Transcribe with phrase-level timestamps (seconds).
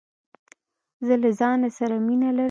[1.05, 2.39] زه له ځانه سره مینه لرم.